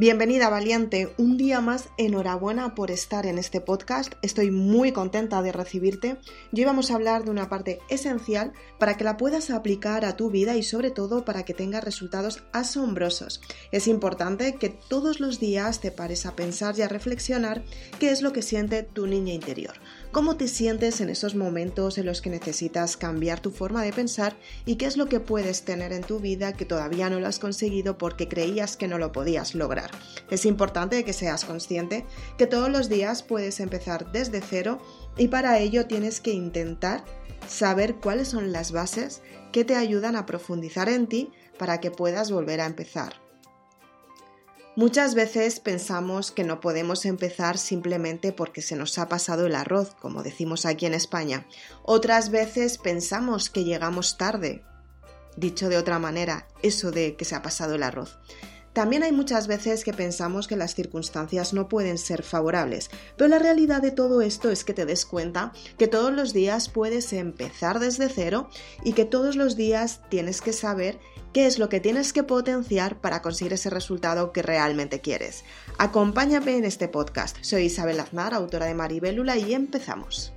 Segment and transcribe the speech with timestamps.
[0.00, 5.50] Bienvenida valiente, un día más enhorabuena por estar en este podcast, estoy muy contenta de
[5.50, 6.18] recibirte.
[6.52, 10.14] Y hoy vamos a hablar de una parte esencial para que la puedas aplicar a
[10.14, 13.40] tu vida y sobre todo para que tengas resultados asombrosos.
[13.72, 17.64] Es importante que todos los días te pares a pensar y a reflexionar
[17.98, 19.74] qué es lo que siente tu niña interior,
[20.18, 24.36] cómo te sientes en esos momentos en los que necesitas cambiar tu forma de pensar
[24.66, 27.38] y qué es lo que puedes tener en tu vida que todavía no lo has
[27.38, 29.92] conseguido porque creías que no lo podías lograr.
[30.28, 32.04] Es importante que seas consciente
[32.36, 34.80] que todos los días puedes empezar desde cero
[35.16, 37.04] y para ello tienes que intentar
[37.46, 42.32] saber cuáles son las bases que te ayudan a profundizar en ti para que puedas
[42.32, 43.27] volver a empezar.
[44.78, 49.96] Muchas veces pensamos que no podemos empezar simplemente porque se nos ha pasado el arroz,
[50.00, 51.48] como decimos aquí en España.
[51.82, 54.62] Otras veces pensamos que llegamos tarde.
[55.36, 58.20] Dicho de otra manera, eso de que se ha pasado el arroz.
[58.72, 63.40] También hay muchas veces que pensamos que las circunstancias no pueden ser favorables, pero la
[63.40, 67.80] realidad de todo esto es que te des cuenta que todos los días puedes empezar
[67.80, 68.48] desde cero
[68.84, 71.00] y que todos los días tienes que saber
[71.38, 75.44] qué es lo que tienes que potenciar para conseguir ese resultado que realmente quieres.
[75.78, 77.36] Acompáñame en este podcast.
[77.42, 80.32] Soy Isabel Aznar, autora de Maribélula, y empezamos.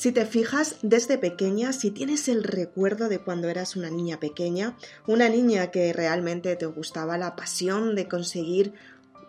[0.00, 4.74] Si te fijas desde pequeña, si tienes el recuerdo de cuando eras una niña pequeña,
[5.06, 8.72] una niña que realmente te gustaba la pasión de conseguir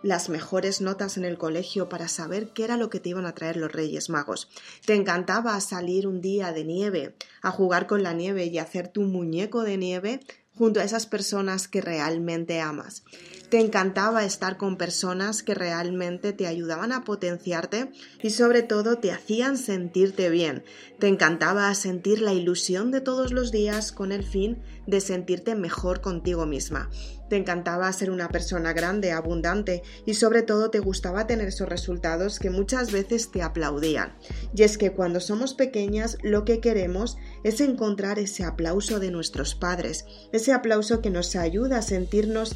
[0.02, 3.34] las mejores notas en el colegio para saber qué era lo que te iban a
[3.34, 4.48] traer los Reyes Magos.
[4.86, 9.02] Te encantaba salir un día de nieve, a jugar con la nieve y hacer tu
[9.02, 10.20] muñeco de nieve
[10.56, 13.04] junto a esas personas que realmente amas.
[13.48, 17.90] Te encantaba estar con personas que realmente te ayudaban a potenciarte
[18.22, 20.64] y sobre todo te hacían sentirte bien.
[20.98, 26.00] Te encantaba sentir la ilusión de todos los días con el fin de sentirte mejor
[26.00, 26.88] contigo misma.
[27.32, 32.38] Te encantaba ser una persona grande, abundante y sobre todo te gustaba tener esos resultados
[32.38, 34.18] que muchas veces te aplaudían.
[34.54, 39.54] Y es que cuando somos pequeñas lo que queremos es encontrar ese aplauso de nuestros
[39.54, 42.54] padres, ese aplauso que nos ayuda a sentirnos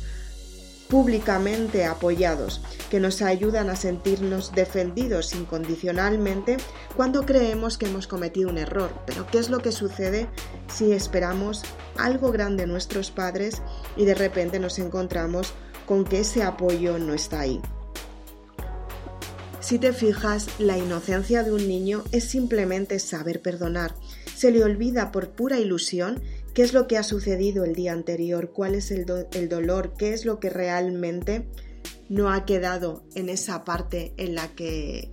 [0.89, 2.61] públicamente apoyados,
[2.91, 6.57] que nos ayudan a sentirnos defendidos incondicionalmente
[6.97, 8.91] cuando creemos que hemos cometido un error.
[9.07, 10.29] Pero ¿qué es lo que sucede
[10.73, 11.63] si esperamos
[11.97, 13.63] algo grande de nuestros padres
[13.97, 15.53] y de repente nos encontramos
[15.87, 17.61] con que ese apoyo no está ahí?
[19.61, 23.97] Si te fijas, la inocencia de un niño es simplemente saber perdonar.
[24.37, 26.23] Se le olvida por pura ilusión
[26.57, 30.25] qué es lo que ha sucedido el día anterior, cuál es el, dolor, qué es
[30.25, 31.47] lo que realmente
[32.09, 35.13] no ha quedado en esa parte en la que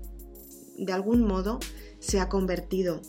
[0.77, 1.59] de algún modo
[1.99, 3.01] se ha convertido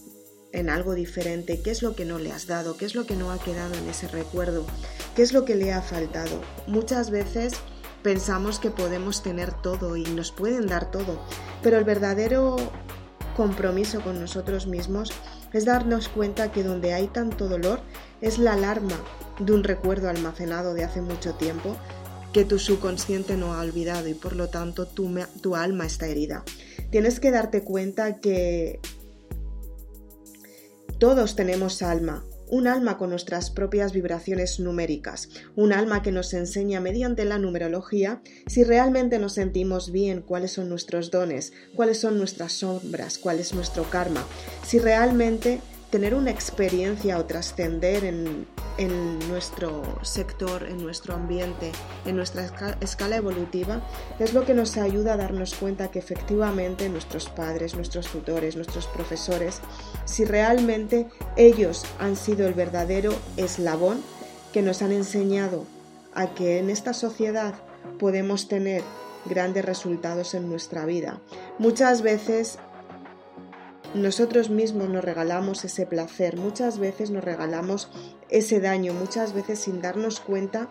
[0.50, 3.14] en algo diferente, qué es lo que no le has dado, qué es lo que
[3.14, 4.66] no ha quedado en ese recuerdo,
[5.14, 6.42] qué es lo que le ha faltado.
[6.66, 7.52] Muchas veces
[8.02, 11.20] pensamos que podemos tener todo y nos pueden dar todo,
[11.62, 12.56] pero el verdadero
[13.36, 15.12] compromiso con nosotros mismos
[15.54, 17.80] es darnos cuenta que donde hay tanto dolor
[18.20, 19.00] es la alarma
[19.38, 21.76] de un recuerdo almacenado de hace mucho tiempo
[22.32, 25.08] que tu subconsciente no ha olvidado y por lo tanto tu,
[25.40, 26.44] tu alma está herida.
[26.90, 28.80] Tienes que darte cuenta que
[30.98, 36.80] todos tenemos alma, un alma con nuestras propias vibraciones numéricas, un alma que nos enseña
[36.80, 42.52] mediante la numerología si realmente nos sentimos bien, cuáles son nuestros dones, cuáles son nuestras
[42.52, 44.24] sombras, cuál es nuestro karma,
[44.64, 45.58] si realmente
[45.94, 48.48] tener una experiencia o trascender en,
[49.28, 51.70] nuestro sector, en nuestro ambiente,
[52.04, 52.50] en nuestra
[52.80, 53.80] escala evolutiva,
[54.18, 58.88] es lo que nos ayuda a darnos cuenta que efectivamente nuestros padres, nuestros tutores, nuestros
[58.88, 59.60] profesores,
[60.04, 61.06] si realmente
[61.36, 64.02] ellos han sido el verdadero eslabón
[64.52, 65.64] que nos han enseñado
[66.12, 67.54] a que en esta sociedad
[68.00, 68.82] podemos tener
[69.26, 71.20] grandes resultados en nuestra vida.
[71.60, 72.58] Muchas veces
[73.94, 77.88] nosotros mismos nos regalamos ese placer, muchas veces nos regalamos
[78.28, 80.68] ese daño, muchas veces sin darnos cuenta,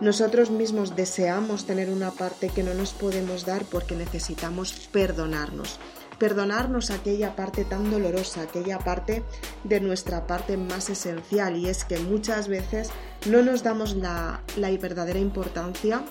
[0.00, 5.78] nosotros mismos deseamos tener una parte que no nos podemos dar porque necesitamos perdonarnos.
[6.18, 9.22] Perdonarnos aquella parte tan dolorosa, aquella parte
[9.64, 12.90] de nuestra parte más esencial y es que muchas veces
[13.26, 16.04] no nos damos la, la verdadera importancia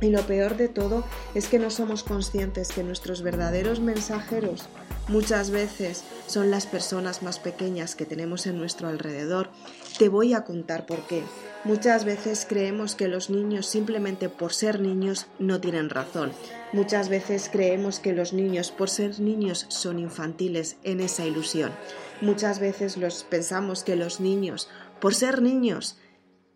[0.00, 4.68] y lo peor de todo es que no somos conscientes que nuestros verdaderos mensajeros
[5.08, 9.50] muchas veces son las personas más pequeñas que tenemos en nuestro alrededor.
[9.98, 11.22] Te voy a contar por qué.
[11.64, 16.32] Muchas veces creemos que los niños simplemente por ser niños no tienen razón.
[16.72, 21.72] Muchas veces creemos que los niños por ser niños son infantiles en esa ilusión.
[22.20, 24.68] Muchas veces los pensamos que los niños
[25.00, 25.98] por ser niños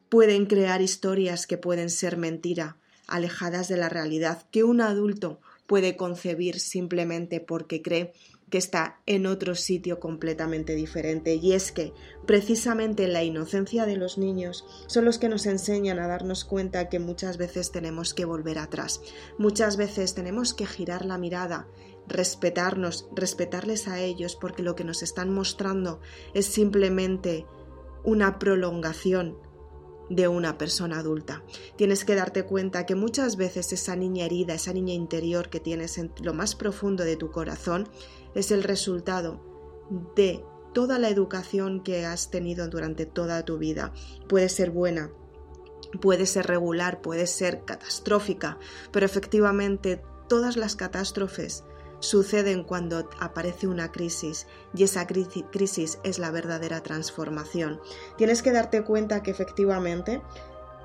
[0.09, 5.97] pueden crear historias que pueden ser mentira, alejadas de la realidad que un adulto puede
[5.97, 8.15] concebir simplemente porque cree
[8.51, 11.35] que está en otro sitio completamente diferente.
[11.35, 11.93] Y es que
[12.27, 16.99] precisamente la inocencia de los niños son los que nos enseñan a darnos cuenta que
[16.99, 19.01] muchas veces tenemos que volver atrás.
[19.39, 21.69] Muchas veces tenemos que girar la mirada,
[22.07, 26.01] respetarnos, respetarles a ellos porque lo que nos están mostrando
[26.35, 27.47] es simplemente
[28.05, 29.37] una prolongación
[30.09, 31.43] de una persona adulta.
[31.77, 35.99] Tienes que darte cuenta que muchas veces esa niña herida, esa niña interior que tienes
[35.99, 37.89] en lo más profundo de tu corazón,
[38.35, 39.41] es el resultado
[40.17, 43.93] de toda la educación que has tenido durante toda tu vida.
[44.29, 45.11] Puede ser buena,
[46.01, 48.59] puede ser regular, puede ser catastrófica,
[48.93, 51.65] pero efectivamente todas las catástrofes
[52.01, 57.81] suceden cuando aparece una crisis y esa crisis es la verdadera transformación.
[58.17, 60.23] Tienes que darte cuenta que efectivamente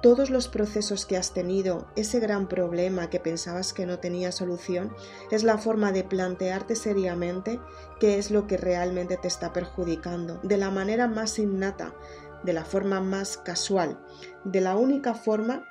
[0.03, 4.93] todos los procesos que has tenido, ese gran problema que pensabas que no tenía solución,
[5.31, 7.61] es la forma de plantearte seriamente
[8.01, 11.95] qué es lo que realmente te está perjudicando, de la manera más innata,
[12.43, 13.97] de la forma más casual,
[14.43, 15.69] de la única forma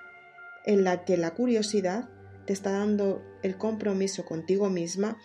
[0.64, 2.08] en la que la curiosidad
[2.46, 5.18] te está dando el compromiso contigo misma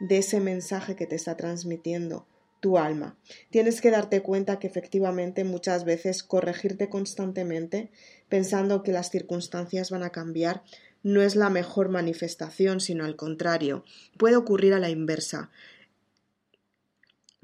[0.00, 2.26] de ese mensaje que te está transmitiendo
[2.60, 3.16] tu alma.
[3.50, 7.90] Tienes que darte cuenta que efectivamente muchas veces corregirte constantemente
[8.28, 10.62] pensando que las circunstancias van a cambiar
[11.02, 13.84] no es la mejor manifestación, sino al contrario,
[14.16, 15.50] puede ocurrir a la inversa.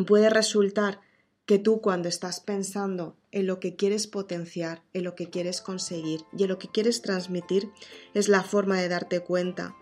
[0.07, 1.01] Puede resultar
[1.51, 6.21] que tú cuando estás pensando en lo que quieres potenciar, en lo que quieres conseguir
[6.33, 7.73] y en lo que quieres transmitir,
[8.15, 9.75] es la forma de darte cuenta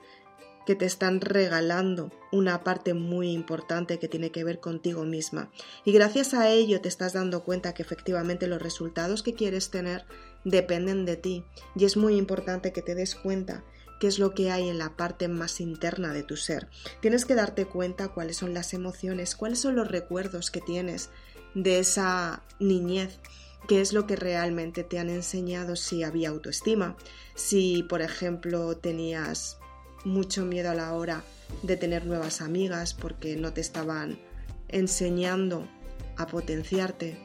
[0.64, 5.52] que te están regalando una parte muy importante que tiene que ver contigo misma.
[5.84, 10.06] Y gracias a ello te estás dando cuenta que efectivamente los resultados que quieres tener
[10.46, 11.44] dependen de ti.
[11.76, 13.62] Y es muy importante que te des cuenta
[14.00, 16.68] qué es lo que hay en la parte más interna de tu ser.
[17.02, 21.10] Tienes que darte cuenta cuáles son las emociones, cuáles son los recuerdos que tienes
[21.54, 23.18] de esa niñez
[23.66, 26.96] qué es lo que realmente te han enseñado si había autoestima,
[27.34, 29.58] si por ejemplo tenías
[30.04, 31.22] mucho miedo a la hora
[31.62, 34.18] de tener nuevas amigas porque no te estaban
[34.68, 35.68] enseñando
[36.16, 37.18] a potenciarte,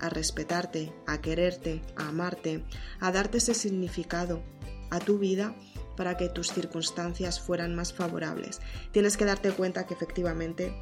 [0.00, 2.64] a respetarte, a quererte, a amarte,
[3.00, 4.42] a darte ese significado
[4.90, 5.54] a tu vida
[5.96, 8.60] para que tus circunstancias fueran más favorables.
[8.90, 10.74] Tienes que darte cuenta que efectivamente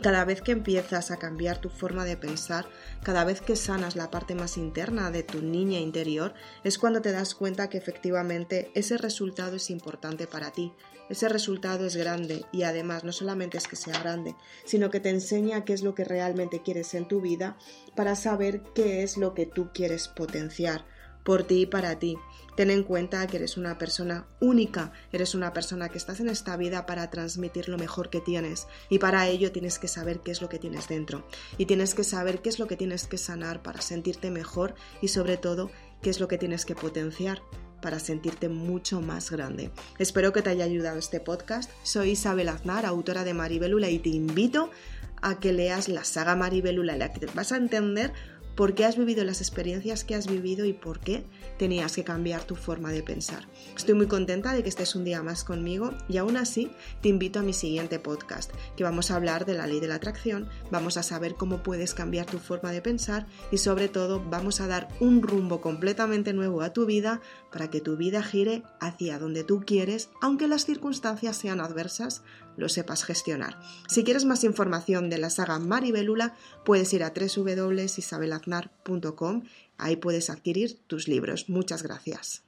[0.00, 2.66] cada vez que empiezas a cambiar tu forma de pensar,
[3.02, 6.34] cada vez que sanas la parte más interna de tu niña interior,
[6.64, 10.72] es cuando te das cuenta que efectivamente ese resultado es importante para ti.
[11.08, 14.34] Ese resultado es grande y además no solamente es que sea grande,
[14.64, 17.58] sino que te enseña qué es lo que realmente quieres en tu vida
[17.94, 20.86] para saber qué es lo que tú quieres potenciar
[21.24, 22.16] por ti y para ti.
[22.56, 26.56] Ten en cuenta que eres una persona única, eres una persona que estás en esta
[26.56, 30.42] vida para transmitir lo mejor que tienes y para ello tienes que saber qué es
[30.42, 33.62] lo que tienes dentro y tienes que saber qué es lo que tienes que sanar
[33.62, 35.70] para sentirte mejor y sobre todo
[36.02, 37.40] qué es lo que tienes que potenciar
[37.80, 39.70] para sentirte mucho más grande.
[39.98, 41.70] Espero que te haya ayudado este podcast.
[41.82, 44.70] Soy Isabel Aznar, autora de Maribelula y te invito
[45.20, 48.12] a que leas la saga Maribelula en la que vas a entender
[48.54, 51.24] por qué has vivido las experiencias que has vivido y por qué
[51.58, 53.48] tenías que cambiar tu forma de pensar.
[53.76, 57.40] Estoy muy contenta de que estés un día más conmigo y aún así te invito
[57.40, 60.96] a mi siguiente podcast, que vamos a hablar de la ley de la atracción, vamos
[60.96, 64.88] a saber cómo puedes cambiar tu forma de pensar y sobre todo vamos a dar
[65.00, 69.62] un rumbo completamente nuevo a tu vida para que tu vida gire hacia donde tú
[69.66, 72.22] quieres, aunque las circunstancias sean adversas,
[72.56, 73.58] lo sepas gestionar.
[73.88, 77.12] Si quieres más información de la saga Maribelula, puedes ir a
[79.78, 81.48] ahí puedes adquirir tus libros.
[81.48, 82.42] Muchas gracias.